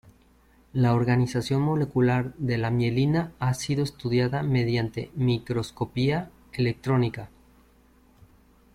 La 0.73 0.95
organización 0.95 1.61
molecular 1.61 2.33
de 2.39 2.57
la 2.57 2.71
mielina 2.71 3.33
ha 3.37 3.53
sido 3.53 3.83
estudiada 3.83 4.41
mediante 4.41 5.11
microscopía 5.13 6.31
electrónica. 6.53 7.29